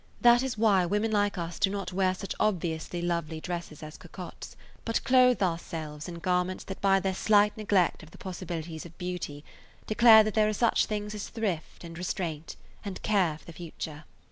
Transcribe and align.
That 0.21 0.41
is 0.41 0.57
why 0.57 0.83
women 0.83 1.11
like 1.11 1.37
us 1.37 1.59
do 1.59 1.69
not 1.69 1.93
wear 1.93 2.15
such 2.15 2.33
obviously 2.39 3.03
lovely 3.03 3.39
dresses 3.39 3.83
as 3.83 3.97
cocottes, 3.99 4.55
but 4.83 5.03
clothe 5.03 5.43
our 5.43 5.57
[Page 5.57 5.73
142] 5.73 5.77
selves 5.77 6.07
in 6.07 6.15
garments 6.15 6.63
that 6.63 6.81
by 6.81 6.99
their 6.99 7.13
slight 7.13 7.55
neglect 7.55 8.01
of 8.01 8.09
the 8.09 8.17
possibilities 8.17 8.83
of 8.83 8.97
beauty 8.97 9.45
declare 9.85 10.23
that 10.23 10.33
there 10.33 10.49
are 10.49 10.53
such 10.53 10.87
things 10.87 11.13
as 11.13 11.29
thrift 11.29 11.83
and 11.83 11.99
restraint 11.99 12.55
and 12.83 12.99
care 13.03 13.37
for 13.37 13.45
the 13.45 13.53
future. 13.53 14.05